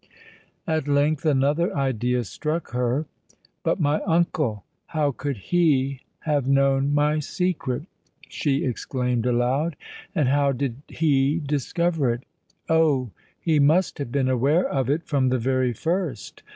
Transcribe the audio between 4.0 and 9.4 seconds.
uncle—how could he have known my secret?" she exclaimed